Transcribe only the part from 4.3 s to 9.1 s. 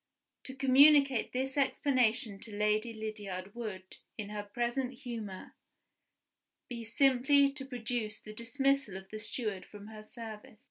present humor, be simply to produce the dismissal of